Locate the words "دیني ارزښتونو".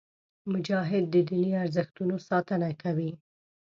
1.29-2.15